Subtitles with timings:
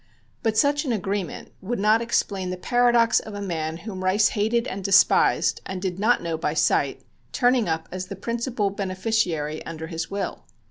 [0.41, 4.65] But such an agreement would not explain the paradox of a man whom Rice hated
[4.65, 7.01] and despised and did not know by sight
[7.33, 10.47] turning up as the principal beneficiary under his will.